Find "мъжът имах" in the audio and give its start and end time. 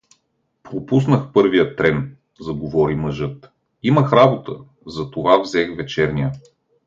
2.95-4.13